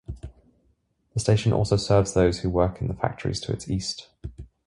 The 1.13 1.19
station 1.19 1.53
also 1.53 1.77
serves 1.77 2.13
those 2.13 2.39
who 2.39 2.49
work 2.49 2.81
in 2.81 2.87
the 2.87 2.95
factories 2.95 3.39
to 3.41 3.51
its 3.53 3.69
east. 3.69 4.09